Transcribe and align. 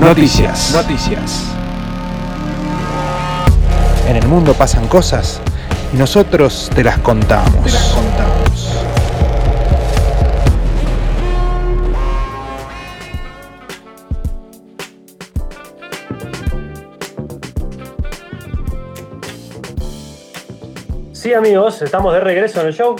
Noticias. 0.00 0.72
Noticias. 0.72 1.44
En 4.08 4.16
el 4.16 4.26
mundo 4.28 4.54
pasan 4.54 4.86
cosas 4.86 5.40
y 5.92 5.96
nosotros 5.96 6.70
te 6.74 6.84
las 6.84 6.98
contamos. 6.98 7.64
Te 7.64 7.72
las 7.72 7.92
contamos. 7.92 8.78
Sí, 21.12 21.34
amigos, 21.34 21.82
estamos 21.82 22.14
de 22.14 22.20
regreso 22.20 22.60
en 22.60 22.68
el 22.68 22.74
show. 22.74 22.96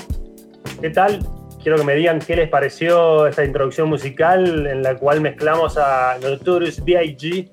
¿Qué 0.81 0.91
tal? 0.91 1.38
Quiero 1.69 1.81
que 1.83 1.87
me 1.87 1.97
digan 1.97 2.19
qué 2.19 2.35
les 2.35 2.49
pareció 2.49 3.27
esta 3.27 3.45
introducción 3.45 3.91
musical 3.91 4.67
en 4.67 4.83
la 4.83 4.97
cual 4.97 5.21
mezclamos 5.21 5.77
a 5.77 6.17
Notorious 6.19 6.83
B.I.G. 6.83 7.51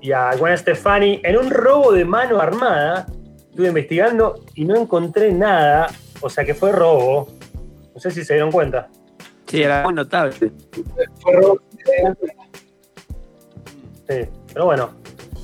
y 0.00 0.12
a 0.12 0.36
Gwen 0.36 0.56
Stefani 0.56 1.20
en 1.24 1.36
un 1.36 1.50
robo 1.50 1.90
de 1.90 2.04
mano 2.04 2.40
armada. 2.40 3.06
Estuve 3.50 3.66
investigando 3.66 4.44
y 4.54 4.64
no 4.64 4.76
encontré 4.76 5.32
nada, 5.32 5.88
o 6.20 6.30
sea 6.30 6.44
que 6.44 6.54
fue 6.54 6.70
robo. 6.70 7.32
No 7.92 8.00
sé 8.00 8.12
si 8.12 8.24
se 8.24 8.34
dieron 8.34 8.52
cuenta. 8.52 8.90
Sí, 9.48 9.60
era 9.60 9.82
muy 9.82 9.94
notable. 9.94 10.52
Fue 11.20 11.32
robo. 11.32 11.60
Sí, 14.08 14.20
pero 14.52 14.66
bueno, 14.66 14.90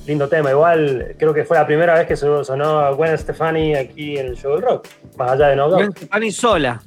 lindo 0.05 0.29
tema. 0.29 0.51
Igual 0.51 1.17
creo 1.19 1.33
que 1.33 1.43
fue 1.43 1.57
la 1.57 1.67
primera 1.67 1.95
vez 1.95 2.07
que 2.07 2.15
sonó 2.15 2.95
Gwen 2.95 3.17
Stefani 3.17 3.75
aquí 3.75 4.17
en 4.17 4.27
el 4.27 4.37
show 4.37 4.53
del 4.53 4.61
rock, 4.61 4.87
más 5.17 5.31
allá 5.31 5.49
de 5.49 5.57
No 5.57 5.69
Gwen 5.69 5.91
Stefani 5.91 6.31
sola. 6.31 6.81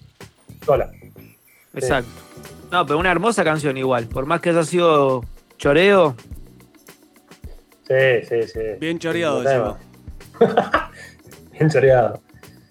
Sola. 0.65 0.91
Exacto. 1.75 2.11
No, 2.71 2.85
pero 2.85 2.99
una 2.99 3.11
hermosa 3.11 3.45
canción 3.45 3.77
igual. 3.77 4.07
Por 4.07 4.27
más 4.27 4.41
que 4.41 4.51
haya 4.51 4.63
sido 4.65 5.25
choreo. 5.57 6.15
Sí, 7.87 8.23
sí, 8.29 8.43
sí. 8.43 8.61
Bien 8.79 8.99
choreado, 8.99 9.43
encima. 9.43 9.79
Bien 11.53 11.71
choreado. 11.71 12.21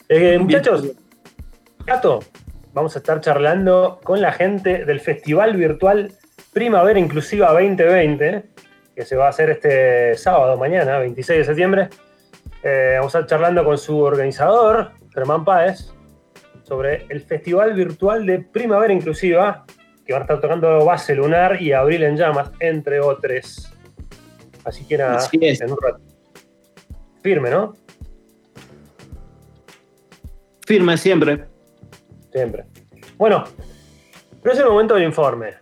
Eh, 0.09 0.37
muchachos, 0.37 0.91
Gato, 1.85 2.19
vamos 2.73 2.95
a 2.95 2.99
estar 2.99 3.19
charlando 3.19 3.99
con 4.03 4.21
la 4.21 4.31
gente 4.31 4.85
del 4.85 4.99
Festival 4.99 5.57
Virtual 5.57 6.13
Primavera 6.53 6.99
Inclusiva 6.99 7.51
2020, 7.51 8.43
que 8.95 9.05
se 9.05 9.15
va 9.15 9.25
a 9.25 9.29
hacer 9.29 9.49
este 9.49 10.15
sábado, 10.15 10.57
mañana, 10.57 10.99
26 10.99 11.39
de 11.39 11.45
septiembre. 11.45 11.89
Eh, 12.63 12.95
vamos 12.97 13.15
a 13.15 13.19
estar 13.19 13.29
charlando 13.29 13.65
con 13.65 13.77
su 13.77 13.99
organizador, 13.99 14.91
Germán 15.13 15.43
Páez, 15.43 15.93
sobre 16.67 17.05
el 17.07 17.21
Festival 17.21 17.73
Virtual 17.73 18.25
de 18.25 18.39
Primavera 18.39 18.93
Inclusiva, 18.93 19.65
que 20.05 20.11
van 20.11 20.23
a 20.23 20.25
estar 20.25 20.41
tocando 20.41 20.83
Base 20.83 21.15
Lunar 21.15 21.61
y 21.61 21.71
Abril 21.71 22.03
en 22.03 22.17
Llamas, 22.17 22.51
entre 22.59 22.99
otros. 22.99 23.73
Así 24.65 24.85
que 24.85 24.97
nada, 24.97 25.25
en 25.31 25.71
un 25.71 25.77
rato. 25.81 26.01
Firme, 27.23 27.49
¿no? 27.49 27.73
Firme 30.65 30.97
siempre. 30.97 31.45
Siempre. 32.33 32.65
Bueno, 33.17 33.45
pero 34.43 34.53
es 34.53 34.59
el 34.59 34.67
momento 34.67 34.95
del 34.95 35.05
informe. 35.05 35.53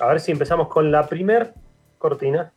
A 0.00 0.06
ver 0.08 0.18
si 0.18 0.32
empezamos 0.32 0.66
con 0.66 0.90
la 0.90 1.06
primer 1.06 1.54
cortina. 1.98 2.52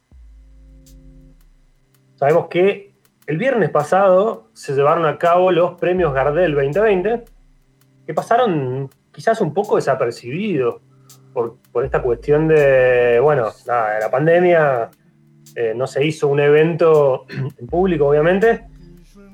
Sabemos 2.15 2.47
que 2.47 2.95
el 3.27 3.37
viernes 3.37 3.69
pasado 3.69 4.49
se 4.53 4.73
llevaron 4.73 5.05
a 5.05 5.19
cabo 5.19 5.51
los 5.51 5.75
premios 5.79 6.15
Gardel 6.15 6.55
2020 6.55 7.38
que 8.09 8.15
pasaron 8.15 8.89
quizás 9.11 9.39
un 9.39 9.53
poco 9.53 9.75
desapercibidos 9.75 10.81
por, 11.31 11.59
esta 11.85 12.01
cuestión 12.01 12.47
de, 12.47 13.19
bueno, 13.21 13.49
nada, 13.67 13.99
la 13.99 14.09
pandemia 14.09 14.89
eh, 15.55 15.73
no 15.75 15.85
se 15.85 16.03
hizo 16.03 16.27
un 16.27 16.39
evento 16.39 17.27
en 17.59 17.67
público, 17.67 18.07
obviamente. 18.07 18.65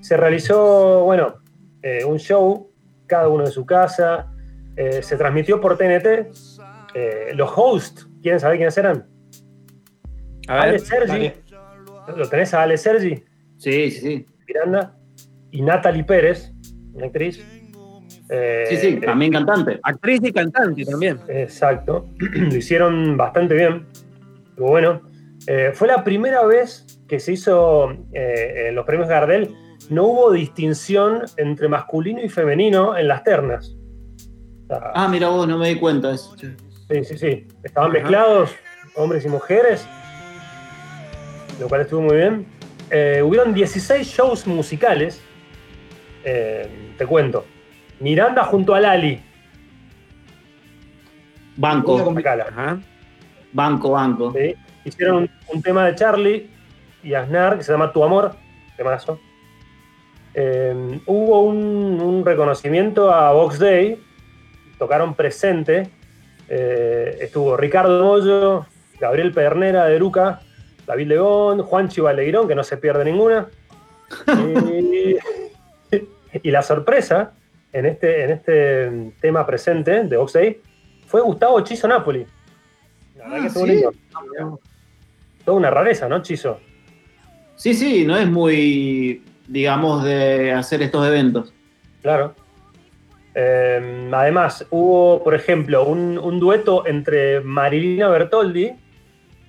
Se 0.01 0.17
realizó, 0.17 1.05
bueno, 1.05 1.35
eh, 1.81 2.03
un 2.03 2.19
show, 2.19 2.69
cada 3.07 3.29
uno 3.29 3.45
de 3.45 3.51
su 3.51 3.65
casa. 3.65 4.33
Eh, 4.75 5.01
se 5.01 5.15
transmitió 5.15 5.61
por 5.61 5.77
TNT. 5.77 6.35
los 7.33 7.49
hosts, 7.55 8.09
¿quieren 8.21 8.41
saber 8.41 8.57
quiénes 8.57 8.77
eran? 8.77 9.07
A 10.49 10.63
Ale 10.63 10.79
Sergi. 10.79 11.31
¿Lo 12.13 12.27
tenés 12.27 12.53
a 12.53 12.63
Ale 12.63 12.77
Sergi? 12.77 13.23
Sí, 13.57 13.89
sí, 13.89 14.01
sí. 14.01 14.25
Miranda. 14.45 14.97
Y 15.51 15.61
Natalie 15.61 16.03
Pérez, 16.03 16.51
una 16.93 17.05
actriz 17.05 17.41
sí, 18.29 18.77
sí, 18.77 18.87
eh, 18.87 19.01
también 19.05 19.31
cantante. 19.31 19.79
Actriz 19.83 20.21
y 20.23 20.31
cantante 20.31 20.85
también. 20.85 21.19
Exacto. 21.27 22.07
Lo 22.17 22.55
hicieron 22.55 23.17
bastante 23.17 23.53
bien. 23.55 23.85
Pero 24.55 24.67
bueno, 24.67 25.01
eh, 25.47 25.71
fue 25.73 25.87
la 25.87 26.03
primera 26.03 26.45
vez 26.45 26.85
que 27.07 27.19
se 27.19 27.33
hizo 27.33 27.91
eh, 28.13 28.67
en 28.69 28.75
los 28.75 28.85
premios 28.85 29.09
Gardel. 29.09 29.53
No 29.89 30.05
hubo 30.05 30.31
distinción 30.31 31.23
entre 31.37 31.67
masculino 31.67 32.21
y 32.21 32.29
femenino 32.29 32.97
en 32.97 33.07
las 33.07 33.23
ternas. 33.23 33.75
ah, 34.69 35.07
mira 35.07 35.29
vos, 35.29 35.47
no 35.47 35.57
me 35.59 35.69
di 35.69 35.75
cuenta 35.75 36.09
de 36.09 36.15
eso. 36.15 36.35
Sí, 36.37 37.03
sí, 37.03 37.17
sí. 37.17 37.47
Estaban 37.63 37.91
mezclados 37.91 38.55
hombres 38.95 39.25
y 39.25 39.29
mujeres, 39.29 39.85
lo 41.59 41.67
cual 41.67 41.81
estuvo 41.81 42.01
muy 42.01 42.15
bien. 42.15 42.45
hubieron 43.23 43.53
16 43.53 44.07
shows 44.07 44.47
musicales. 44.47 45.21
te 46.23 47.05
cuento. 47.07 47.45
Miranda 47.99 48.43
junto 48.43 48.75
a 48.75 48.79
Lali. 48.79 49.21
Banco. 51.57 52.13
Banco, 53.53 53.91
banco. 53.91 54.33
Hicieron 54.83 55.29
un, 55.51 55.61
tema 55.61 55.85
de 55.85 55.95
Charlie 55.95 56.49
y 57.03 57.13
Aznar 57.13 57.57
que 57.57 57.63
se 57.63 57.71
llama 57.71 57.93
Tu 57.93 58.03
Amor, 58.03 58.35
temazo. 58.75 59.19
Eh, 60.33 60.99
hubo 61.05 61.43
un, 61.43 62.23
reconocimiento 62.25 63.11
a 63.11 63.31
Vox 63.31 63.59
Day, 63.59 64.01
tocaron 64.77 65.15
presente. 65.15 65.89
Eh, 66.49 67.19
estuvo 67.21 67.55
Ricardo 67.55 68.03
Mollo, 68.03 68.65
Gabriel 68.99 69.31
Pernera 69.31 69.85
de 69.85 69.97
Luca, 69.97 70.41
David 70.85 71.07
Legón, 71.07 71.63
Juan 71.63 71.87
Chivaleirón, 71.87 72.47
que 72.47 72.55
no 72.55 72.63
se 72.63 72.77
pierde 72.77 73.05
ninguna. 73.05 73.47
y 76.43 76.51
la 76.51 76.61
sorpresa 76.61 77.31
en 77.75 77.85
este, 77.85 78.23
en 78.23 78.31
este 78.31 79.11
tema 79.19 79.45
presente 79.45 80.05
de 80.05 80.15
Oxey 80.15 80.61
fue 81.07 81.19
Gustavo 81.19 81.59
Chizo 81.59 81.89
Napoli. 81.89 82.25
La 83.17 83.27
verdad 83.27 83.53
que 83.53 83.85
ah, 84.13 84.55
Toda 85.43 85.57
una 85.57 85.69
rareza, 85.69 86.07
¿no, 86.07 86.21
Chizo? 86.21 86.61
Sí, 87.57 87.73
sí, 87.73 88.05
no 88.05 88.17
es 88.17 88.29
muy, 88.29 89.21
digamos, 89.47 90.05
de 90.05 90.53
hacer 90.53 90.81
estos 90.83 91.05
eventos. 91.05 91.53
Claro. 92.01 92.33
Em, 93.33 94.13
además, 94.13 94.65
hubo, 94.69 95.21
por 95.21 95.35
ejemplo, 95.35 95.85
un, 95.85 96.39
dueto 96.39 96.87
entre 96.87 97.41
Marilina 97.41 98.07
Bertoldi 98.07 98.71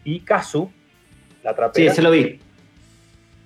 y 0.03 0.21
Kazu, 0.21 0.69
la 1.45 1.55
trapera. 1.55 1.91
Sí, 1.91 1.95
se 1.95 2.03
lo 2.03 2.11
vi. 2.11 2.41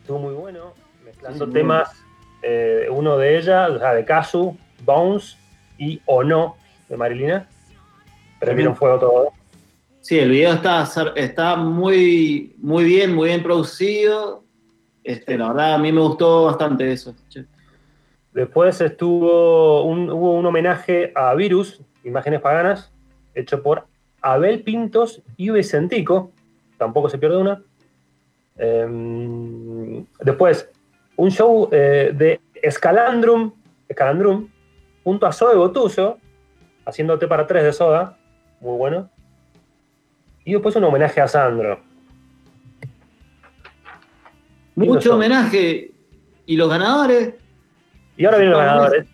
Estuvo 0.01 0.19
muy 0.21 0.35
bueno, 0.35 0.73
mezclando 1.05 1.51
temas, 1.51 2.03
eh, 2.43 2.89
uno 2.91 3.19
de 3.19 3.37
ellas, 3.37 3.71
o 3.71 3.79
sea, 3.79 3.93
de 3.93 4.05
Kazu, 4.07 4.57
Bones 4.85 5.37
y 5.79 6.01
O 6.07 6.23
No 6.23 6.57
de 6.89 6.97
Marilina. 6.97 7.49
Prendieron 8.39 8.77
fuego 8.77 8.99
todo. 8.99 9.33
Sí, 10.01 10.19
el 10.19 10.31
video 10.31 10.55
está, 10.55 10.89
está 11.15 11.57
muy, 11.57 12.55
muy 12.59 12.85
bien, 12.85 13.15
muy 13.15 13.29
bien 13.29 13.43
producido. 13.43 14.45
Este, 15.05 15.37
la 15.37 15.49
verdad, 15.49 15.75
a 15.75 15.79
mí 15.79 15.93
me 15.93 16.01
gustó 16.01 16.45
bastante 16.45 16.91
eso. 16.91 17.15
Después 18.33 18.81
estuvo 18.81 19.85
un, 19.85 20.11
hubo 20.11 20.35
un 20.35 20.47
homenaje 20.47 21.13
a 21.15 21.35
Virus, 21.35 21.83
Imágenes 22.05 22.41
Paganas, 22.41 22.93
hecho 23.35 23.63
por 23.63 23.87
Abel 24.23 24.63
Pintos 24.63 25.23
y 25.37 25.51
Vicentico. 25.51 26.33
Tampoco 26.79 27.09
se 27.09 27.19
pierde 27.19 27.37
una. 27.37 27.63
Em, 28.57 30.05
después, 30.21 30.71
un 31.17 31.31
show 31.31 31.69
eh, 31.73 32.13
de 32.15 32.41
Escalandrum, 32.63 33.53
Escalandrum, 33.89 34.49
junto 35.05 35.27
a 35.27 35.33
Zoe 35.33 35.57
Botuso, 35.57 36.19
haciéndote 36.85 37.27
para 37.27 37.47
tres 37.47 37.65
de 37.65 37.73
soda, 37.73 38.19
muy 38.61 38.77
bueno. 38.77 39.11
Y 40.45 40.53
después 40.53 40.75
un 40.77 40.85
homenaje 40.85 41.21
a 41.21 41.29
Sandro. 41.29 41.81
Mucho 44.75 45.15
homenaje. 45.15 45.93
¿Y 46.47 46.57
los 46.57 46.69
ganadores? 46.69 47.35
Y 48.17 48.25
ahora 48.25 48.39
vienen 48.39 48.53
los 48.53 48.61
ganadores. 48.61 49.07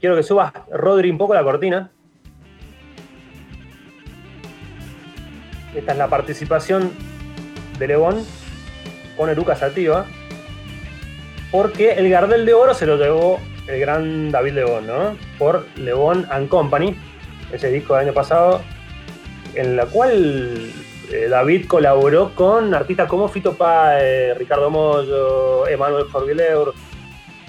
Quiero 0.00 0.16
que 0.16 0.22
subas, 0.22 0.52
Rodri, 0.70 1.10
un 1.10 1.18
poco 1.18 1.34
la 1.34 1.42
cortina. 1.42 1.90
Esta 5.74 5.92
es 5.92 5.98
la 5.98 6.08
participación 6.08 6.90
de 7.78 7.86
León 7.86 8.24
con 9.16 9.30
Eruca 9.30 9.54
Sativa. 9.56 10.06
Porque 11.50 11.92
el 11.92 12.10
Gardel 12.10 12.44
de 12.44 12.54
Oro 12.54 12.74
se 12.74 12.86
lo 12.86 12.96
llevó 12.96 13.38
el 13.66 13.80
gran 13.80 14.30
David 14.30 14.52
Lebón, 14.52 14.86
¿no? 14.86 15.16
Por 15.38 15.66
Lebón 15.76 16.26
and 16.30 16.48
Company, 16.48 16.96
ese 17.52 17.70
disco 17.70 17.94
del 17.94 18.06
año 18.06 18.14
pasado, 18.14 18.62
en 19.54 19.76
la 19.76 19.86
cual 19.86 20.72
eh, 21.10 21.26
David 21.28 21.66
colaboró 21.66 22.34
con 22.34 22.74
artistas 22.74 23.08
como 23.08 23.28
Fito 23.28 23.54
Páez, 23.54 24.36
Ricardo 24.36 24.70
Mollo, 24.70 25.66
Emanuel 25.66 26.06
Forvileur, 26.06 26.74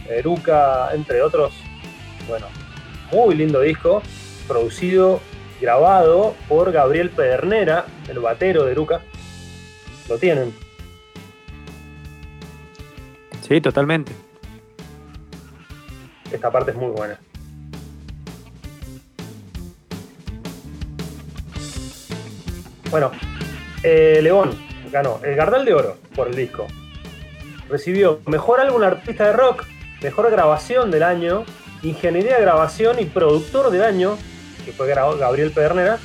Eruca, 0.09 0.89
entre 0.93 1.21
otros. 1.21 1.53
Bueno, 2.27 2.47
muy 3.11 3.35
lindo 3.35 3.61
disco, 3.61 4.01
producido, 4.47 5.19
grabado 5.59 6.35
por 6.47 6.71
Gabriel 6.71 7.09
Pedernera, 7.09 7.85
el 8.09 8.19
batero 8.19 8.65
de 8.65 8.71
Eruca. 8.71 9.01
Lo 10.09 10.17
tienen. 10.17 10.53
Sí, 13.41 13.61
totalmente. 13.61 14.26
Esta 16.31 16.51
parte 16.51 16.71
es 16.71 16.77
muy 16.77 16.91
buena. 16.91 17.19
Bueno, 22.89 23.11
eh, 23.83 24.19
León 24.21 24.51
ganó 24.91 25.19
el 25.23 25.35
Gardal 25.35 25.65
de 25.65 25.73
Oro 25.73 25.97
por 26.15 26.27
el 26.27 26.35
disco. 26.35 26.67
Recibió 27.69 28.21
Mejor 28.25 28.61
Álbum 28.61 28.81
Artista 28.83 29.25
de 29.25 29.33
Rock, 29.33 29.65
Mejor 30.01 30.31
Grabación 30.31 30.89
del 30.89 31.03
Año, 31.03 31.43
Ingeniería 31.83 32.35
de 32.35 32.41
Grabación 32.41 32.99
y 32.99 33.05
Productor 33.05 33.71
del 33.71 33.83
Año, 33.83 34.17
que 34.65 34.71
fue 34.71 34.87
Gabriel 34.87 35.51
Pedernera, 35.51 35.99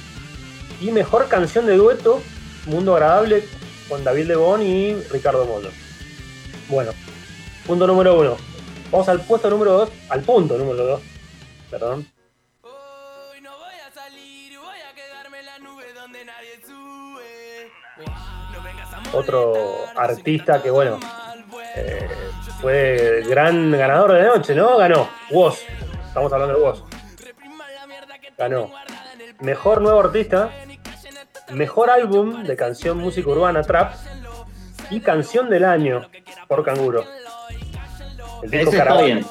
y 0.81 0.91
Mejor 0.91 1.29
Canción 1.29 1.67
de 1.67 1.77
Dueto, 1.77 2.21
Mundo 2.67 2.95
Agradable, 2.95 3.45
con 3.89 4.03
David 4.03 4.27
Lebón 4.27 4.63
y 4.63 4.95
Ricardo 5.11 5.45
Molo. 5.45 5.71
Bueno, 6.69 6.93
punto 7.67 7.87
número 7.87 8.19
uno. 8.19 8.51
Vamos 8.93 9.09
al 9.09 9.21
puesto 9.23 9.49
número 9.49 9.73
dos, 9.73 9.91
al 10.11 10.21
punto 10.21 10.59
número 10.59 10.85
dos, 10.85 11.00
perdón. 11.71 12.06
Otro 19.15 19.87
artista 19.97 20.62
que, 20.62 20.71
bueno, 20.71 21.00
eh, 21.75 22.06
fue 22.61 23.25
gran 23.27 23.73
ganador 23.73 24.12
de 24.12 24.25
noche, 24.25 24.55
¿no? 24.55 24.77
Ganó. 24.77 25.09
Woz. 25.31 25.61
Estamos 26.06 26.31
hablando 26.31 26.55
de 26.55 26.62
Woz. 26.62 26.85
Ganó. 28.37 28.71
Mejor 29.41 29.81
nuevo 29.81 30.00
artista. 30.00 30.50
Mejor 31.50 31.88
álbum 31.88 32.43
de 32.45 32.56
canción 32.56 32.99
música 32.99 33.31
urbana 33.31 33.62
trap. 33.62 33.95
Y 34.91 35.00
canción 35.00 35.49
del 35.49 35.65
año 35.65 36.11
por 36.47 36.62
Canguro. 36.62 37.06
El 38.43 38.50
disco 38.50 38.73
está 38.73 39.03
bien. 39.03 39.25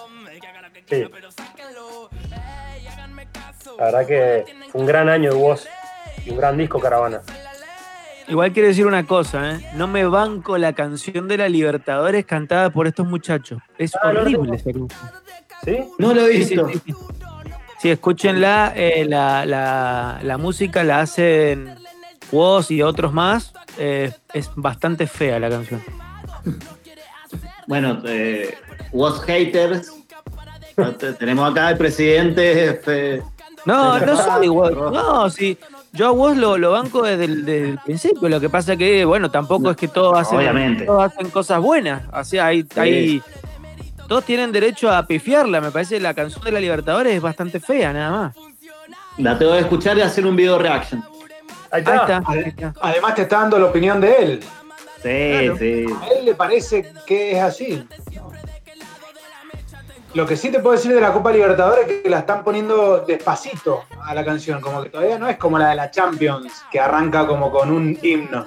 Sí. 0.89 1.05
La 3.77 3.85
verdad 3.85 4.05
que 4.07 4.45
fue 4.71 4.81
un 4.81 4.87
gran 4.87 5.09
año 5.09 5.31
de 5.31 5.35
Woz 5.37 5.65
y 6.25 6.29
un 6.31 6.37
gran 6.37 6.57
disco 6.57 6.79
Caravana. 6.79 7.21
Igual 8.27 8.53
quiero 8.53 8.67
decir 8.69 8.85
una 8.85 9.05
cosa, 9.05 9.55
¿eh? 9.55 9.65
No 9.75 9.87
me 9.87 10.05
banco 10.05 10.57
la 10.57 10.73
canción 10.73 11.27
de 11.27 11.37
la 11.37 11.49
Libertadores 11.49 12.25
cantada 12.25 12.69
por 12.69 12.87
estos 12.87 13.05
muchachos. 13.07 13.61
Es 13.77 13.93
Ah, 13.95 14.13
no, 14.13 14.21
horrible 14.21 14.47
no. 14.49 14.53
esa 14.53 14.63
canción. 14.71 14.87
¿Sí? 15.63 15.77
No 15.99 16.13
lo 16.13 16.27
he 16.27 16.33
Sí, 16.37 16.43
sí, 16.43 16.49
visto. 16.55 16.69
sí, 16.69 16.81
sí. 16.85 16.93
Sí, 17.79 17.89
escúchenla. 17.89 18.73
eh, 18.75 19.05
la, 19.05 19.45
la- 19.45 20.19
la 20.23 20.37
música 20.37 20.83
la 20.83 21.01
hacen 21.01 21.75
Woz 22.31 22.71
y 22.71 22.81
otros 22.81 23.11
más. 23.13 23.53
eh, 23.77 24.11
es 24.33 24.49
bastante 24.55 25.07
fea 25.07 25.39
la 25.39 25.49
canción. 25.49 25.81
Bueno, 27.71 27.99
eh, 28.03 28.53
Was 28.91 29.21
Haters. 29.21 29.93
Te- 30.97 31.13
Tenemos 31.13 31.49
acá 31.49 31.69
el 31.69 31.77
presidente. 31.77 32.73
Fe- 32.83 33.23
No, 33.65 33.97
no 33.97 34.17
soy 34.17 34.43
igual. 34.47 34.75
No, 34.75 35.29
sí. 35.29 35.57
Yo 35.93 36.07
a 36.09 36.11
vos 36.11 36.35
lo, 36.35 36.57
lo 36.57 36.71
banco 36.71 37.03
desde 37.03 37.23
el, 37.23 37.45
desde 37.45 37.69
el 37.69 37.77
principio. 37.79 38.27
Lo 38.27 38.41
que 38.41 38.49
pasa 38.49 38.75
que, 38.75 39.05
bueno, 39.05 39.31
tampoco 39.31 39.71
es 39.71 39.77
que 39.77 39.87
todos 39.87 40.19
hacen, 40.19 40.39
Obviamente. 40.39 40.83
todos 40.85 41.01
hacen 41.13 41.29
cosas 41.29 41.61
buenas. 41.61 42.01
O 42.11 42.21
sea, 42.25 42.47
hay, 42.47 42.65
hay- 42.75 43.23
todos 44.09 44.25
tienen 44.25 44.51
derecho 44.51 44.91
a 44.91 45.07
pifiarla. 45.07 45.61
Me 45.61 45.71
parece 45.71 45.95
que 45.95 46.01
la 46.01 46.13
canción 46.13 46.43
de 46.43 46.51
la 46.51 46.59
Libertadores 46.59 47.15
es 47.15 47.21
bastante 47.21 47.61
fea, 47.61 47.93
nada 47.93 48.11
más. 48.11 48.35
La 49.17 49.39
tengo 49.39 49.53
que 49.53 49.59
escuchar 49.59 49.97
y 49.97 50.01
hacer 50.01 50.25
un 50.25 50.35
video 50.35 50.59
reaction. 50.59 51.01
Está. 51.71 52.21
ahí 52.27 52.39
está. 52.47 52.73
Además 52.81 53.15
te 53.15 53.21
está 53.21 53.37
dando 53.39 53.57
la 53.57 53.67
opinión 53.67 54.01
de 54.01 54.15
él. 54.17 54.39
Sí, 55.01 55.51
sí. 55.57 55.85
A 56.01 56.07
él 56.07 56.25
le 56.25 56.35
parece 56.35 56.91
que 57.05 57.31
es 57.31 57.41
así. 57.41 57.87
Lo 60.13 60.25
que 60.25 60.35
sí 60.35 60.49
te 60.49 60.59
puedo 60.59 60.75
decir 60.75 60.93
de 60.93 60.99
la 60.99 61.13
Copa 61.13 61.31
Libertadores 61.31 61.87
es 61.87 62.01
que 62.01 62.09
la 62.09 62.19
están 62.19 62.43
poniendo 62.43 63.05
despacito 63.07 63.85
a 64.03 64.13
la 64.13 64.25
canción, 64.25 64.59
como 64.59 64.83
que 64.83 64.89
todavía 64.89 65.17
no 65.17 65.29
es 65.29 65.37
como 65.37 65.57
la 65.57 65.69
de 65.69 65.75
la 65.75 65.89
Champions, 65.89 66.51
que 66.69 66.81
arranca 66.81 67.25
como 67.25 67.49
con 67.49 67.71
un 67.71 67.97
himno. 68.01 68.45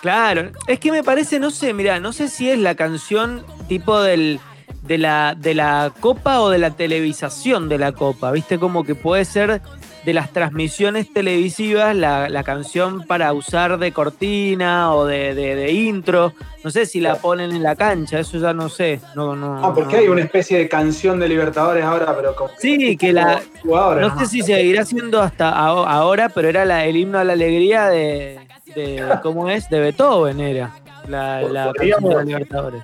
Claro, 0.00 0.50
es 0.66 0.80
que 0.80 0.90
me 0.90 1.02
parece, 1.02 1.38
no 1.38 1.50
sé, 1.50 1.74
mira, 1.74 2.00
no 2.00 2.12
sé 2.12 2.28
si 2.28 2.50
es 2.50 2.58
la 2.58 2.74
canción 2.74 3.44
tipo 3.68 4.00
del, 4.00 4.40
de, 4.82 4.98
la, 4.98 5.34
de 5.36 5.54
la 5.54 5.92
copa 6.00 6.40
o 6.40 6.50
de 6.50 6.58
la 6.58 6.70
televisación 6.70 7.68
de 7.68 7.78
la 7.78 7.92
copa, 7.92 8.30
¿viste? 8.30 8.58
Como 8.58 8.84
que 8.84 8.94
puede 8.94 9.24
ser 9.24 9.60
de 10.04 10.12
las 10.14 10.30
transmisiones 10.32 11.12
televisivas 11.12 11.96
la, 11.96 12.28
la 12.28 12.42
canción 12.44 13.06
para 13.06 13.32
usar 13.32 13.78
de 13.78 13.92
cortina 13.92 14.94
o 14.94 15.06
de, 15.06 15.34
de- 15.34 15.54
de 15.56 15.72
intro. 15.72 16.32
No 16.62 16.70
sé 16.70 16.86
si 16.86 17.00
la 17.00 17.16
ponen 17.16 17.50
en 17.52 17.62
la 17.62 17.74
cancha, 17.76 18.18
eso 18.18 18.38
ya 18.38 18.52
no 18.52 18.68
sé. 18.68 19.00
No, 19.14 19.34
no, 19.36 19.64
Ah, 19.64 19.72
porque 19.74 19.94
no. 19.96 19.98
hay 20.02 20.08
una 20.08 20.20
especie 20.22 20.58
de 20.58 20.68
canción 20.68 21.18
de 21.18 21.28
Libertadores 21.28 21.84
ahora, 21.84 22.14
pero 22.16 22.34
como 22.36 22.50
Sí, 22.58 22.96
que 22.96 23.12
la- 23.12 23.40
jugadores, 23.62 24.06
No 24.08 24.18
sé 24.18 24.26
si 24.26 24.42
seguirá 24.42 24.84
siendo 24.84 25.20
hasta 25.22 25.50
aho- 25.50 25.86
ahora, 25.86 26.28
pero 26.28 26.48
era 26.48 26.64
la- 26.64 26.84
el 26.84 26.96
himno 26.96 27.18
a 27.18 27.24
la 27.24 27.32
alegría 27.34 27.88
de, 27.88 28.40
de- 28.74 29.02
¿cómo 29.22 29.48
es? 29.48 29.68
De 29.70 29.80
Beethoven 29.80 30.40
era. 30.40 30.74
La, 31.08 31.42
la 31.42 31.72
canción 31.72 32.04
de 32.08 32.24
Libertadores. 32.24 32.82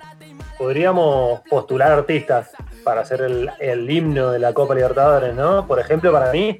Podríamos 0.58 1.40
postular 1.48 1.90
artistas 1.90 2.50
para 2.84 3.00
hacer 3.00 3.22
el, 3.22 3.50
el 3.60 3.90
himno 3.90 4.30
de 4.30 4.38
la 4.38 4.52
Copa 4.52 4.74
Libertadores, 4.74 5.34
¿no? 5.34 5.66
Por 5.66 5.80
ejemplo, 5.80 6.12
para 6.12 6.30
mí, 6.32 6.58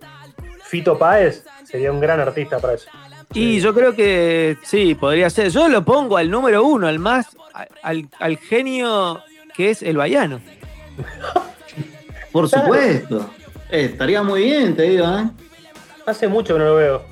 Fito 0.70 0.96
Páez 0.98 1.44
sería 1.64 1.90
un 1.92 2.00
gran 2.00 2.20
artista 2.20 2.58
para 2.60 2.74
eso. 2.74 2.88
Y 3.34 3.60
yo 3.60 3.74
creo 3.74 3.94
que 3.94 4.56
sí, 4.62 4.94
podría 4.94 5.28
ser. 5.30 5.50
Yo 5.50 5.68
lo 5.68 5.84
pongo 5.84 6.16
al 6.16 6.30
número 6.30 6.64
uno, 6.64 6.86
al 6.88 6.98
más, 6.98 7.36
al, 7.82 8.08
al 8.18 8.38
genio 8.38 9.20
que 9.54 9.70
es 9.70 9.82
el 9.82 9.96
Bayano. 9.96 10.40
Por 12.32 12.48
supuesto. 12.48 13.28
Eh, 13.70 13.86
estaría 13.92 14.22
muy 14.22 14.44
bien, 14.44 14.76
te 14.76 14.82
digo, 14.82 15.04
¿eh? 15.06 15.28
Hace 16.06 16.28
mucho 16.28 16.54
que 16.54 16.58
no 16.60 16.66
lo 16.66 16.74
veo. 16.76 17.02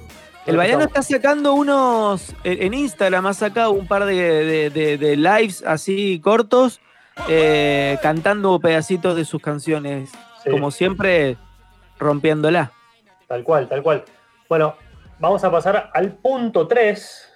El 0.46 0.56
Bayano 0.56 0.84
está 0.84 1.02
sacando 1.02 1.52
unos, 1.54 2.34
en 2.42 2.62
en 2.62 2.74
Instagram 2.74 3.26
ha 3.26 3.34
sacado 3.34 3.72
un 3.72 3.86
par 3.86 4.06
de, 4.06 4.14
de- 4.14 4.70
de- 4.70 4.96
de 4.96 5.16
lives 5.16 5.62
así 5.66 6.20
cortos, 6.24 6.80
eh, 7.28 7.98
cantando 8.02 8.58
pedacitos 8.58 9.14
de 9.14 9.24
sus 9.26 9.42
canciones, 9.42 10.10
Sí. 10.42 10.50
como 10.50 10.70
siempre 10.70 11.36
rompiéndola. 11.98 12.72
Tal 13.28 13.44
cual, 13.44 13.68
tal 13.68 13.82
cual. 13.82 14.04
Bueno, 14.48 14.74
vamos 15.20 15.44
a 15.44 15.50
pasar 15.50 15.90
al 15.92 16.12
punto 16.14 16.66
3. 16.66 17.34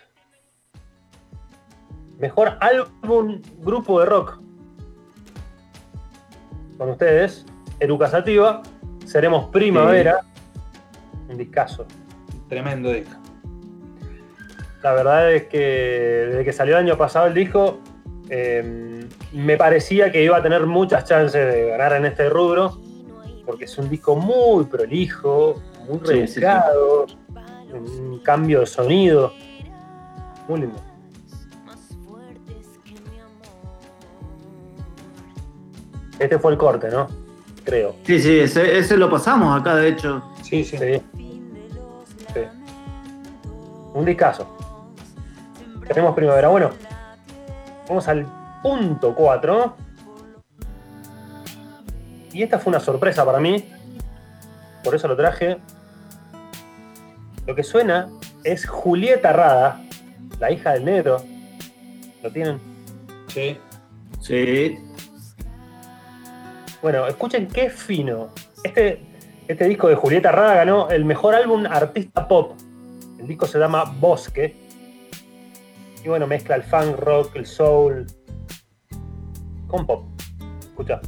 Mejor 2.19 2.57
álbum 2.61 3.43
grupo 3.59 4.01
de 4.01 4.07
rock. 4.07 4.41
Con 6.79 6.91
ustedes, 6.91 7.45
Eruca 7.79 8.09
Sativa, 8.09 8.63
Seremos 9.05 9.51
Primavera. 9.51 10.21
Un 11.29 11.37
discazo. 11.37 11.87
Tremendo 12.49 12.91
disco. 12.91 13.17
La 14.83 14.95
verdad 14.95 15.33
es 15.33 15.45
que 15.45 15.59
desde 15.59 16.45
que 16.45 16.53
salió 16.53 16.79
el 16.79 16.87
año 16.87 16.97
pasado 16.97 17.27
el 17.27 17.35
disco, 17.35 17.81
eh, 18.31 19.07
me 19.33 19.57
parecía 19.59 20.11
que 20.11 20.25
iba 20.25 20.39
a 20.39 20.43
tener 20.43 20.65
muchas 20.67 21.05
chances 21.05 21.55
de 21.55 21.67
ganar 21.67 21.93
en 21.93 22.07
este 22.07 22.31
rubro, 22.31 22.81
porque 23.45 23.65
es 23.65 23.79
un 23.79 23.91
disco 23.91 24.17
muy 24.17 24.65
prolijo, 24.65 25.63
muy 25.89 25.99
Sí, 26.05 26.27
sí, 26.27 26.35
sí. 26.35 26.41
rebuscado, 26.41 27.07
un 27.73 28.21
cambio 28.25 28.61
de 28.61 28.67
sonido. 28.67 29.33
Muy 30.49 30.61
lindo. 30.61 30.79
Este 36.19 36.39
fue 36.39 36.53
el 36.53 36.59
corte, 36.59 36.89
¿no? 36.89 37.09
Creo. 37.65 37.97
Sí, 38.05 38.21
sí, 38.21 38.41
ese, 38.41 38.79
ese 38.79 38.97
lo 38.97 39.11
pasamos 39.11 39.59
acá, 39.61 39.77
de 39.77 39.89
hecho. 39.89 40.23
Sí, 40.43 40.65
sí. 40.65 40.77
Sí. 40.77 41.03
Sí. 42.35 42.41
Un 43.95 44.05
discazo. 44.05 44.47
Tenemos 45.87 46.15
primavera. 46.15 46.49
Bueno, 46.49 46.71
vamos 47.89 48.07
al 48.09 48.27
punto 48.63 49.15
4. 49.15 49.77
Y 52.33 52.43
esta 52.43 52.59
fue 52.59 52.71
una 52.71 52.81
sorpresa 52.81 53.25
para 53.25 53.41
mí. 53.41 53.69
Por 54.83 54.95
eso 54.95 55.07
lo 55.09 55.17
traje. 55.17 55.59
Lo 57.47 57.55
que 57.55 57.63
suena 57.63 58.09
es 58.45 58.67
Julieta 58.67 59.33
Rada, 59.33 59.81
la 60.39 60.51
hija 60.51 60.73
del 60.73 60.85
negro. 60.85 61.23
¿Lo 62.23 62.31
tienen? 62.31 62.61
Sí. 63.29 63.59
Sí. 64.21 64.79
Bueno, 66.81 67.07
escuchen 67.07 67.49
qué 67.49 67.69
fino. 67.69 68.29
Este, 68.63 69.01
este 69.49 69.69
disco 69.69 69.89
de 69.89 69.97
Julieta 69.97 70.31
Rada 70.31 70.55
ganó 70.55 70.89
el 70.91 71.05
mejor 71.05 71.35
álbum 71.35 71.67
artista 71.67 72.29
pop. 72.29 72.53
El 73.19 73.27
disco 73.27 73.47
se 73.47 73.59
llama 73.59 73.85
Bosque. 73.85 74.57
Y 76.05 76.09
bueno, 76.09 76.27
mezcla 76.27 76.57
el 76.57 76.63
funk, 76.63 76.99
rock, 76.99 77.37
el 77.37 77.47
soul 77.47 78.07
con 79.67 79.87
pop. 79.87 80.05
Escucha. 80.61 81.01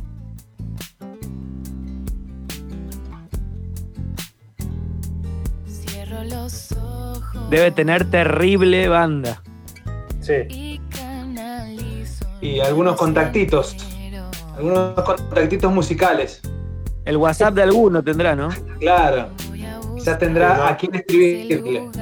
Debe 7.51 7.71
tener 7.71 8.11
terrible 8.11 8.89
banda. 8.89 9.43
Sí. 10.21 10.81
Y 12.41 12.61
algunos 12.61 12.97
contactitos. 12.97 13.77
Algunos 14.57 14.95
contactitos 15.03 15.73
musicales. 15.73 16.41
El 17.05 17.17
WhatsApp 17.17 17.55
de 17.55 17.63
alguno 17.63 18.03
tendrá, 18.03 18.35
¿no? 18.35 18.49
Claro. 18.81 19.29
Quizás 19.97 20.19
tendrá 20.19 20.69
a 20.69 20.77
quién 20.77 20.95
escribirle. 20.95 21.91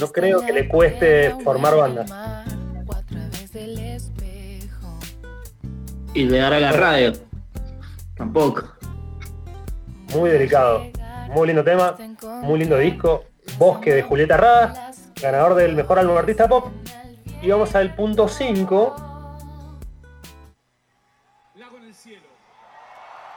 No 0.00 0.08
creo 0.08 0.44
que 0.44 0.52
le 0.52 0.68
cueste 0.68 1.34
formar 1.44 1.76
banda. 1.76 2.44
Y 6.14 6.26
llegar 6.26 6.52
a 6.52 6.60
la 6.60 6.72
radio. 6.72 7.12
Tampoco. 8.16 8.64
Muy 10.12 10.30
delicado. 10.30 10.82
Muy 11.34 11.46
lindo 11.46 11.64
tema, 11.64 11.96
muy 12.42 12.58
lindo 12.58 12.76
disco. 12.76 13.24
Bosque 13.58 13.92
de 13.94 14.02
Julieta 14.02 14.36
Rada, 14.36 14.92
ganador 15.20 15.54
del 15.54 15.74
mejor 15.74 15.98
álbum 15.98 16.16
artista 16.16 16.48
pop. 16.48 16.68
Y 17.42 17.48
vamos 17.50 17.74
al 17.74 17.94
punto 17.94 18.28
5. 18.28 18.96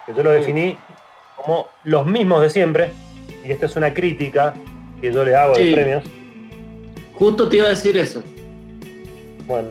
Que 0.05 0.13
yo 0.13 0.23
lo 0.23 0.31
definí 0.31 0.77
como 1.35 1.67
los 1.83 2.05
mismos 2.05 2.41
de 2.41 2.49
siempre. 2.49 2.91
Y 3.43 3.51
esta 3.51 3.65
es 3.65 3.75
una 3.75 3.93
crítica 3.93 4.53
que 5.01 5.11
yo 5.11 5.23
le 5.23 5.35
hago 5.35 5.53
a 5.53 5.55
Sí. 5.55 5.65
los 5.71 5.73
premios. 5.75 6.03
Justo 7.15 7.49
te 7.49 7.57
iba 7.57 7.65
a 7.67 7.69
decir 7.69 7.97
eso. 7.97 8.21
Bueno, 9.47 9.69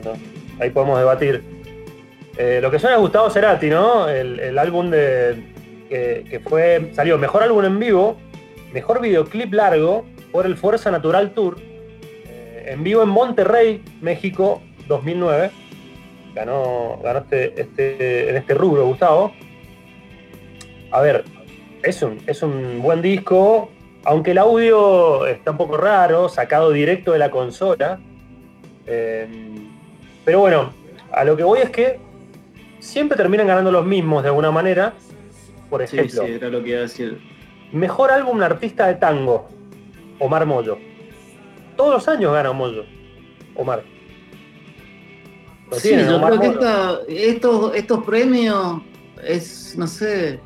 ahí 0.60 0.70
podemos 0.70 0.98
debatir. 0.98 1.44
Eh, 2.36 2.58
lo 2.60 2.70
que 2.70 2.78
suena 2.78 2.96
a 2.96 2.98
Gustavo 2.98 3.30
Cerati, 3.30 3.68
¿no? 3.68 4.08
El, 4.08 4.40
el 4.40 4.58
álbum 4.58 4.90
de. 4.90 5.52
Que, 5.88 6.24
que 6.28 6.40
fue. 6.40 6.90
Salió 6.94 7.16
mejor 7.18 7.42
álbum 7.44 7.64
en 7.64 7.78
vivo, 7.78 8.16
mejor 8.72 9.00
videoclip 9.00 9.52
largo 9.52 10.04
por 10.34 10.46
el 10.46 10.56
Fuerza 10.56 10.90
Natural 10.90 11.30
Tour. 11.30 11.56
eh, 12.26 12.70
en 12.72 12.82
vivo 12.82 13.04
en 13.04 13.08
Monterrey, 13.08 13.84
México, 14.00 14.60
2009. 14.88 15.52
Ganó, 16.34 16.98
ganó 17.04 17.20
este, 17.20 17.60
este- 17.60 18.30
en 18.30 18.36
este 18.36 18.52
rubro, 18.54 18.84
Gustavo. 18.84 19.32
A 20.90 21.00
ver, 21.00 21.22
es 21.84 22.02
un, 22.02 22.18
es 22.26 22.42
un 22.42 22.82
buen 22.82 23.00
disco, 23.00 23.70
aunque 24.04 24.32
el 24.32 24.38
audio 24.38 25.24
está 25.26 25.52
un 25.52 25.56
poco 25.56 25.76
raro, 25.76 26.28
sacado 26.28 26.72
directo 26.72 27.12
de 27.12 27.20
la 27.20 27.30
consola. 27.30 28.00
Eh, 28.88 29.28
pero 30.24 30.40
bueno, 30.40 30.72
a 31.12 31.22
lo 31.22 31.36
que 31.36 31.44
voy 31.44 31.60
es 31.60 31.70
que 31.70 32.00
siempre 32.80 33.16
terminan 33.16 33.46
ganando 33.46 33.70
los 33.70 33.86
mismos 33.86 34.24
de 34.24 34.30
alguna 34.30 34.50
manera. 34.50 34.94
Por 35.70 35.80
ejemplo, 35.80 36.24
sí, 36.26 36.32
era 36.32 36.48
lo 36.48 36.60
que 36.60 36.70
iba 36.70 36.78
a 36.80 36.82
decir. 36.82 37.20
mejor 37.70 38.10
álbum 38.10 38.42
artista 38.42 38.88
de 38.88 38.94
tango, 38.96 39.48
Omar 40.24 40.46
Mollo. 40.46 40.78
Todos 41.76 41.94
los 41.94 42.08
años 42.08 42.32
gana 42.32 42.52
Mollo, 42.52 42.84
Omar. 43.54 43.82
Lo 45.70 45.76
Sí, 45.76 45.90
yo 45.96 46.16
Omar 46.16 46.30
creo 46.38 46.40
que 46.40 46.48
Mollo. 46.48 46.60
esta- 46.60 47.00
estos, 47.08 47.74
estos 47.76 48.04
premios 48.04 48.82
es, 49.22 49.74
no 49.76 49.86
sé, 49.86 50.40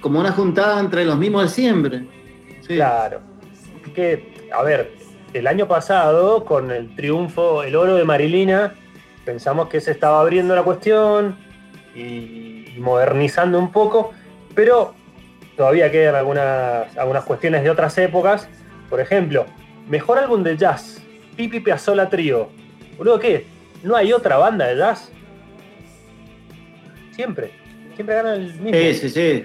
como 0.00 0.20
una 0.20 0.32
juntada 0.32 0.78
entre 0.80 1.04
los 1.04 1.16
mismos 1.16 1.42
de 1.44 1.48
siempre. 1.48 2.06
Sí. 2.66 2.76
Claro. 2.76 3.20
Que, 3.94 4.48
a 4.52 4.62
ver, 4.62 4.92
el 5.32 5.46
año 5.46 5.66
pasado, 5.66 6.44
con 6.44 6.70
el 6.70 6.94
triunfo, 6.94 7.62
el 7.62 7.74
oro 7.76 7.94
de 7.96 8.04
Marilina, 8.04 8.74
pensamos 9.24 9.68
que 9.68 9.80
se 9.80 9.90
estaba 9.92 10.20
abriendo 10.20 10.54
la 10.54 10.62
cuestión 10.62 11.36
y, 11.94 12.66
y 12.74 12.76
modernizando 12.78 13.58
un 13.58 13.72
poco, 13.72 14.12
pero 14.54 14.94
todavía 15.56 15.90
quedan 15.90 16.14
algunas, 16.14 16.96
algunas 16.96 17.24
cuestiones 17.24 17.62
de 17.64 17.70
otras 17.70 17.96
épocas. 17.98 18.48
Por 18.88 19.00
ejemplo, 19.00 19.46
mejor 19.88 20.18
álbum 20.18 20.42
de 20.42 20.56
jazz, 20.56 21.02
Pipi 21.36 21.60
Piazzolla 21.60 22.08
Trío. 22.08 22.48
Boludo, 22.96 23.18
¿qué? 23.18 23.46
¿No 23.82 23.94
hay 23.96 24.12
otra 24.12 24.36
banda 24.38 24.66
de 24.66 24.76
jazz? 24.76 25.10
Siempre. 27.12 27.50
Siempre 27.94 28.14
gana 28.14 28.34
el 28.34 28.54
mismo. 28.54 28.70
Sí, 28.78 28.94
sí, 28.94 29.10
sí. 29.10 29.44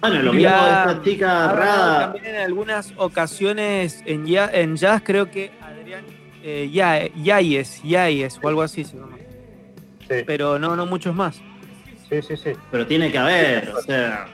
Bueno, 0.00 0.22
lo 0.22 0.32
mismo 0.32 0.50
de 0.50 0.70
esta 0.70 1.00
chica. 1.02 1.54
También 2.12 2.26
en 2.26 2.36
algunas 2.36 2.92
ocasiones 2.96 4.02
en 4.06 4.26
jazz, 4.26 4.50
en 4.54 4.76
jazz 4.76 5.02
creo 5.04 5.30
que 5.30 5.50
Adrián 5.60 6.04
eh, 6.42 6.70
Ya- 6.72 7.06
Yáñez, 7.14 7.82
Yáñez 7.82 8.38
o 8.42 8.48
algo 8.48 8.62
así 8.62 8.84
se 8.84 8.96
llama. 8.96 9.16
Sí, 10.08 10.16
Pero 10.26 10.58
no, 10.58 10.74
no 10.76 10.86
muchos 10.86 11.14
más. 11.14 11.40
sí, 12.08 12.20
sí, 12.22 12.36
sí. 12.36 12.52
Pero 12.70 12.86
tiene 12.86 13.12
que 13.12 13.18
haber, 13.18 13.68
o 13.70 13.80
sea. 13.82 14.26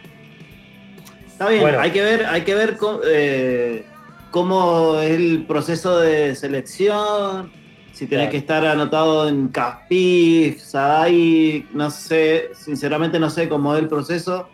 Está 1.36 1.50
bien, 1.50 1.60
Bueno. 1.60 1.80
hay 1.80 1.90
que 1.90 2.02
ver, 2.02 2.24
hay 2.24 2.42
que 2.42 2.54
ver 2.54 2.76
cómo, 2.78 3.00
eh, 3.06 3.84
cómo 4.30 4.98
es 5.00 5.10
el 5.10 5.44
proceso 5.46 5.98
de 5.98 6.34
selección, 6.34 7.52
si 7.92 8.06
tenés 8.06 8.24
Claro. 8.24 8.30
que 8.30 8.36
estar 8.38 8.64
anotado 8.64 9.28
en 9.28 9.48
Caspif, 9.48 10.62
Sadai, 10.62 11.66
no 11.74 11.90
sé, 11.90 12.48
sinceramente 12.54 13.18
no 13.18 13.28
sé 13.28 13.50
cómo 13.50 13.74
es 13.74 13.82
el 13.82 13.88
proceso, 13.88 14.48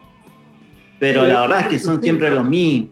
pero 0.98 1.24
la 1.24 1.42
verdad 1.42 1.60
es 1.60 1.66
que 1.68 1.78
son 1.78 2.02
siempre 2.02 2.30
los 2.30 2.44
mismos. 2.44 2.90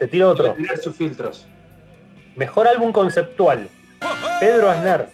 Te 0.00 0.08
tiro 0.08 0.30
otro. 0.30 0.56
Sus 0.82 0.96
filtros. 0.96 1.46
Mejor 2.34 2.66
álbum 2.66 2.90
conceptual. 2.90 3.68
Pedro 4.40 4.68
Aznar. 4.68 5.10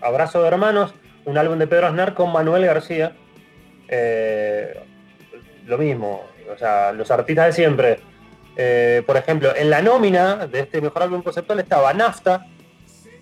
Abrazo 0.00 0.40
de 0.40 0.48
hermanos. 0.48 0.94
Un 1.24 1.36
álbum 1.36 1.58
de 1.58 1.66
Pedro 1.66 1.88
Aznar 1.88 2.14
con 2.14 2.32
Manuel 2.32 2.64
García. 2.64 3.12
Eh, 3.88 4.80
lo 5.66 5.78
mismo. 5.78 6.24
O 6.52 6.58
sea, 6.58 6.92
los 6.92 7.10
artistas 7.10 7.46
de 7.46 7.52
siempre. 7.52 8.00
Eh, 8.56 9.02
por 9.06 9.16
ejemplo, 9.16 9.54
en 9.54 9.68
la 9.68 9.82
nómina 9.82 10.46
de 10.46 10.60
este 10.60 10.80
mejor 10.80 11.02
álbum 11.02 11.22
conceptual 11.22 11.60
estaba 11.60 11.92
Nafta, 11.92 12.46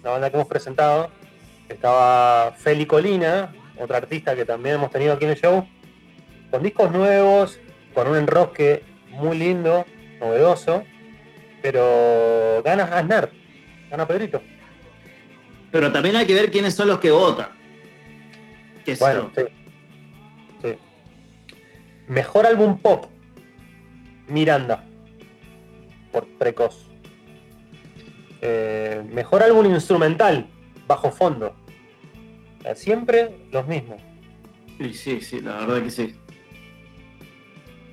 la 0.02 0.10
banda 0.10 0.30
que 0.30 0.36
hemos 0.36 0.48
presentado. 0.48 1.10
Estaba 1.68 2.52
Feli 2.52 2.86
Colina, 2.86 3.52
otra 3.80 3.96
artista 3.96 4.36
que 4.36 4.44
también 4.44 4.76
hemos 4.76 4.90
tenido 4.90 5.14
aquí 5.14 5.24
en 5.24 5.30
el 5.32 5.40
show. 5.40 5.66
Con 6.50 6.62
discos 6.62 6.92
nuevos, 6.92 7.58
con 7.94 8.06
un 8.08 8.16
enrosque 8.16 8.82
muy 9.08 9.36
lindo, 9.38 9.84
novedoso. 10.20 10.84
Pero 11.62 12.60
gana 12.62 12.84
Aznar, 12.84 13.30
gana 13.90 14.06
Pedrito. 14.06 14.42
Pero 15.72 15.90
también 15.90 16.14
hay 16.16 16.26
que 16.26 16.34
ver 16.34 16.50
quiénes 16.50 16.74
son 16.74 16.88
los 16.88 17.00
que 17.00 17.10
votan. 17.10 17.48
Que 18.84 18.94
Bueno, 18.96 19.30
son- 19.34 19.46
sí. 19.46 19.52
Sí. 19.52 19.63
Mejor 22.08 22.46
álbum 22.46 22.78
pop. 22.78 23.06
Miranda. 24.28 24.84
Por 26.12 26.26
precoz. 26.38 26.88
Eh, 28.40 29.02
mejor 29.12 29.42
álbum 29.42 29.66
instrumental. 29.66 30.46
Bajo 30.86 31.10
fondo. 31.10 31.54
Sea, 32.62 32.74
Siempre 32.74 33.46
los 33.52 33.66
mismos. 33.66 34.00
Sí, 34.78 34.92
sí, 34.92 35.20
sí, 35.20 35.40
la 35.40 35.58
verdad 35.58 35.82
que 35.82 35.90
sí. 35.90 36.14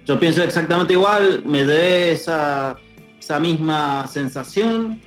Yo 0.05 0.19
pienso 0.19 0.43
exactamente 0.43 0.93
igual, 0.93 1.43
me 1.45 1.63
dé 1.63 2.11
esa, 2.11 2.75
esa 3.19 3.39
misma 3.39 4.07
sensación 4.07 4.99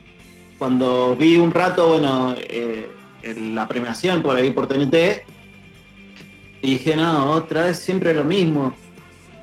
cuando 0.58 1.16
vi 1.16 1.36
un 1.36 1.50
rato, 1.50 1.88
bueno, 1.88 2.34
eh, 2.38 2.88
en 3.22 3.54
la 3.54 3.66
premiación 3.66 4.22
por 4.22 4.36
ahí 4.36 4.50
por 4.50 4.66
TNT, 4.66 4.94
dije, 6.62 6.96
no, 6.96 7.32
otra 7.32 7.64
vez 7.64 7.78
siempre 7.78 8.14
lo 8.14 8.24
mismo. 8.24 8.74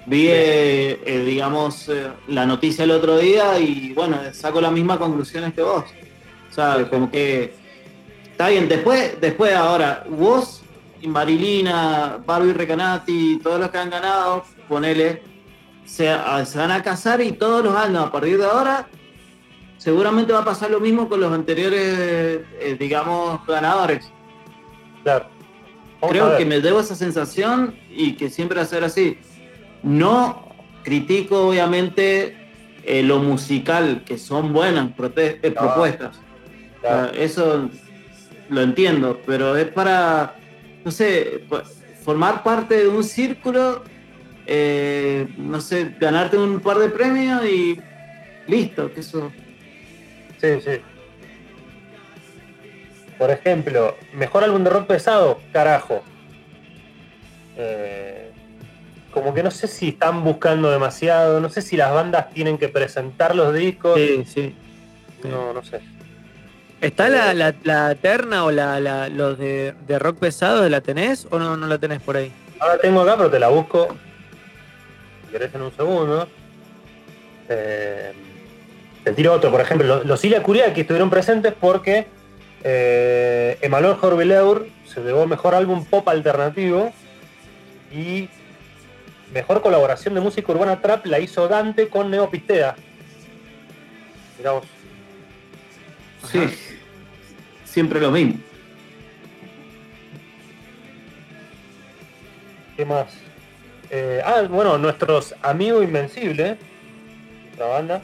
Vi, 0.06 0.28
eh, 0.28 1.00
eh, 1.06 1.24
digamos, 1.26 1.88
eh, 1.90 2.08
la 2.28 2.46
noticia 2.46 2.84
el 2.84 2.92
otro 2.92 3.18
día 3.20 3.60
y 3.60 3.94
bueno, 3.94 4.18
saco 4.34 4.60
las 4.60 4.72
mismas 4.72 4.98
conclusiones 4.98 5.54
que 5.54 5.62
vos. 5.62 5.84
O 6.50 6.54
sea, 6.54 6.88
como 6.90 7.10
que 7.12 7.54
está 8.32 8.50
bien, 8.50 8.68
después, 8.68 9.20
después 9.22 9.54
ahora, 9.54 10.04
vos 10.10 10.62
Marilina, 11.04 12.18
Barbie 12.26 12.54
Recanati, 12.54 13.40
todos 13.44 13.60
los 13.60 13.70
que 13.70 13.78
han 13.78 13.90
ganado, 13.90 14.44
ponele, 14.68 15.22
se, 15.86 16.10
a- 16.10 16.46
se 16.46 16.58
van 16.58 16.72
a 16.72 16.82
casar 16.84 17.22
y 17.22 17.32
todos 17.34 17.64
los 17.64 17.76
años, 17.76 18.06
a 18.08 18.12
partir 18.12 18.38
de 18.38 18.46
ahora, 18.46 18.88
seguramente 19.78 20.34
va 20.34 20.40
a 20.40 20.46
pasar 20.46 20.70
lo 20.72 20.80
mismo 20.80 21.08
con 21.10 21.22
los 21.22 21.32
anteriores, 21.32 22.42
digamos, 22.80 23.46
ganadores. 23.48 24.12
Claro. 25.04 25.26
Creo 26.10 26.38
que 26.38 26.46
me 26.46 26.60
debo 26.60 26.80
esa 26.80 26.96
sensación 26.96 27.76
y 27.90 28.14
que 28.14 28.30
siempre 28.30 28.58
va 28.58 28.64
a 28.64 28.68
ser 28.68 28.84
así. 28.84 29.18
No 29.84 30.50
critico, 30.84 31.48
obviamente, 31.50 32.36
eh, 32.84 33.04
lo 33.04 33.20
musical, 33.20 34.04
que 34.06 34.18
son 34.18 34.54
buenas 34.54 34.90
prote- 34.96 35.40
eh, 35.42 35.52
Claro. 35.54 35.68
propuestas. 35.68 36.18
O 36.18 36.82
sea, 36.82 36.90
Claro. 37.10 37.14
eso 37.14 37.70
lo 38.50 38.62
entiendo, 38.62 39.22
pero 39.26 39.56
es 39.56 39.68
para, 39.68 40.36
no 40.84 40.92
sé, 40.92 41.44
formar 42.04 42.44
parte 42.44 42.76
de 42.78 42.88
un 42.88 43.04
círculo, 43.04 43.84
eh, 44.48 45.28
no 45.38 45.62
sé, 45.62 45.96
ganarte 46.00 46.38
un 46.38 46.60
par 46.60 46.78
de 46.80 46.90
premios 46.90 47.46
y 47.46 47.80
listo, 48.48 48.92
que 48.94 49.00
eso. 49.02 49.32
Sí, 50.40 50.48
sí. 50.62 50.72
Por 53.20 53.30
ejemplo, 53.30 53.96
mejor 54.14 54.44
álbum 54.44 54.64
de 54.64 54.72
rock 54.72 54.88
pesado, 54.88 55.40
carajo. 55.54 56.02
Eh, 57.56 58.31
como 59.12 59.34
que 59.34 59.44
no 59.44 59.52
sé 59.52 59.68
si 59.68 59.90
están 59.90 60.24
buscando 60.24 60.72
demasiado, 60.72 61.40
no 61.40 61.50
sé 61.50 61.62
si 61.62 61.78
las 61.78 61.94
bandas 61.94 62.30
tienen 62.34 62.58
que 62.58 62.70
presentar 62.70 63.36
los 63.36 63.54
discos. 63.54 63.98
Sí, 64.00 64.24
sí. 64.26 64.56
No, 65.24 65.54
no 65.54 65.64
sé. 65.64 65.82
¿Está 66.82 67.10
la, 67.10 67.34
la, 67.34 67.54
la 67.64 67.94
terna 67.96 68.44
o 68.44 68.52
la, 68.52 68.80
la- 68.80 69.08
los 69.10 69.38
de, 69.38 69.76
de 69.86 70.00
rock 70.00 70.18
pesado? 70.18 70.68
¿La 70.68 70.82
tenés 70.82 71.28
o 71.30 71.38
no, 71.38 71.56
no 71.56 71.68
la 71.68 71.78
tenés 71.78 72.02
por 72.02 72.18
ahí? 72.18 72.32
Ahora 72.60 72.78
tengo 72.80 73.02
acá, 73.02 73.18
pero 73.18 73.30
te 73.30 73.40
la 73.40 73.50
busco. 73.50 73.90
Si 75.26 75.32
querés 75.32 75.54
en 75.54 75.62
un 75.62 75.72
segundo. 75.76 76.28
Eh, 77.50 78.14
te 79.04 79.12
tiro 79.14 79.34
otro, 79.34 79.52
por 79.52 79.62
ejemplo, 79.62 79.86
los, 79.88 80.06
los 80.06 80.24
Ilya 80.26 80.42
Kuriaki 80.42 80.82
estuvieron 80.82 81.10
presentes 81.10 81.54
porque 81.60 82.08
eh, 82.64 83.58
Jorvileur 84.00 84.68
se 84.86 85.02
llevó 85.02 85.26
mejor 85.28 85.56
álbum 85.56 85.84
pop 85.86 86.08
alternativo 86.08 86.92
y 87.92 88.30
mejor 89.34 89.62
colaboración 89.62 90.14
de 90.14 90.22
música 90.22 90.52
urbana 90.52 90.82
trap 90.82 91.06
la 91.06 91.20
hizo 91.20 91.48
Dante 91.48 91.88
con 91.88 92.12
Neopistea. 92.12 92.76
Mirá 94.38 94.52
vos. 94.52 94.66
Sí. 96.32 96.40
Siempre 97.66 98.00
lo 98.00 98.12
mismo. 98.12 98.36
¿Qué 102.76 102.86
más? 102.86 103.08
Eh, 103.90 104.22
ah, 104.26 104.44
bueno, 104.50 104.78
nuestros 104.78 105.36
amigos 105.42 105.84
Invencible, 105.84 106.58
la 107.60 107.66
banda, 107.66 108.02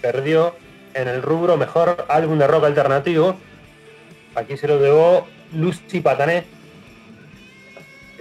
perdió 0.00 0.54
en 0.94 1.08
el 1.08 1.22
rubro 1.22 1.56
mejor 1.56 2.06
álbum 2.08 2.38
de 2.38 2.46
rock 2.46 2.64
alternativo. 2.64 3.36
Aquí 4.34 4.56
se 4.56 4.68
lo 4.68 4.80
llevó 4.80 5.26
Lucy 5.52 6.00
Patané. 6.00 6.44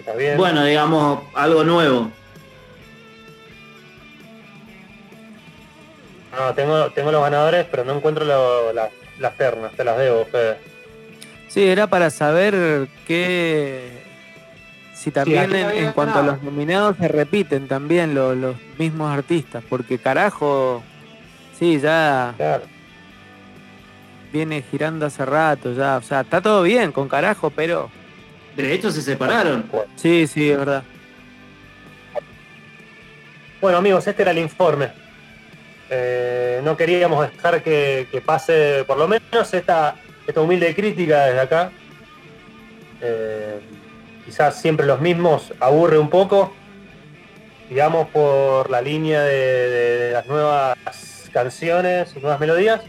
Que 0.04 0.10
Está 0.12 0.16
bien. 0.16 0.38
Bueno, 0.38 0.64
digamos, 0.66 1.20
algo 1.34 1.64
nuevo. 1.64 2.12
No, 6.38 6.54
tengo, 6.56 6.90
tengo 6.92 7.12
los 7.12 7.22
ganadores, 7.22 7.66
pero 7.70 7.84
no 7.86 7.94
encuentro 7.96 8.26
lo- 8.26 8.74
la- 8.74 8.90
las 9.20 9.38
ternas, 9.38 9.72
te 9.74 9.84
las 9.84 9.98
debo, 9.98 10.26
Fede. 10.26 10.58
Sí, 11.48 11.64
era 11.64 11.86
para 11.88 12.10
saber 12.10 12.88
qué. 13.08 14.02
Si 14.96 15.12
también 15.12 15.54
en, 15.54 15.92
cuanto 15.92 16.20
a 16.20 16.24
los 16.24 16.42
nominados 16.42 16.96
se 16.98 17.08
repiten 17.08 17.68
también 17.68 18.16
lo- 18.16 18.34
los 18.34 18.56
mismos 18.80 19.14
artistas, 19.14 19.64
porque 19.70 20.00
carajo, 20.00 20.82
sí, 21.60 21.80
ya 21.80 22.34
Claro. 22.38 22.64
viene 24.32 24.64
girando 24.64 25.06
hace 25.06 25.26
rato, 25.26 25.74
ya, 25.74 25.98
o 25.98 26.02
sea, 26.02 26.22
está 26.22 26.42
todo 26.42 26.64
bien 26.64 26.92
con 26.94 27.10
carajo, 27.10 27.50
pero 27.52 27.92
De 28.56 28.74
hecho, 28.74 28.92
se 28.92 29.02
separaron. 29.02 29.66
sí, 29.96 30.28
sí, 30.28 30.52
es 30.52 30.58
verdad. 30.58 30.84
Bueno 33.62 33.78
amigos, 33.78 34.06
este 34.08 34.22
era 34.22 34.32
el 34.32 34.40
informe. 34.40 34.92
Eh, 35.90 36.62
no 36.64 36.76
queríamos 36.76 37.30
dejar 37.32 37.64
que, 37.64 38.08
que 38.12 38.22
pase 38.22 38.84
por 38.86 38.98
lo 38.98 39.08
menos 39.08 39.54
esta, 39.54 39.96
esta 40.28 40.42
humilde 40.42 40.74
crítica 40.76 41.26
desde 41.26 41.40
acá. 41.40 41.72
Eh, 43.02 43.60
quizás 44.26 44.60
siempre 44.60 44.86
los 44.86 45.00
mismos 45.02 45.54
aburre 45.60 45.98
un 45.98 46.10
poco. 46.10 46.54
Digamos 47.70 48.10
por 48.10 48.70
la 48.70 48.82
línea 48.82 49.22
de, 49.24 49.34
de- 49.36 49.70
de 50.08 50.12
las 50.12 50.28
nuevas 50.28 50.76
canciones 51.32 52.14
y 52.16 52.20
nuevas 52.20 52.40
melodías. 52.40 52.82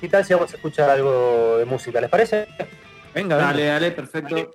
¿Qué 0.00 0.08
tal 0.08 0.24
si 0.24 0.32
vamos 0.32 0.52
a 0.52 0.56
escuchar 0.56 0.88
algo 0.90 1.58
de 1.58 1.64
música? 1.64 2.00
¿Les 2.00 2.08
parece? 2.08 2.46
Venga, 3.14 3.36
venga. 3.36 3.36
Dale, 3.52 3.64
dale, 3.66 3.90
perfecto. 3.90 4.54